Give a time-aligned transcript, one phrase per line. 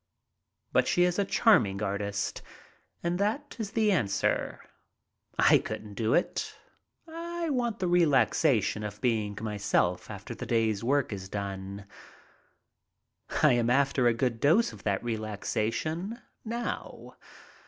[0.71, 2.41] But she is a charming artist,
[3.03, 4.59] and that is the answer,
[5.37, 6.57] I couldn't do it.
[7.07, 11.85] I want the relaxation of being myself after the day's work is done.
[13.43, 17.15] I am after a good dose of that relaxation now.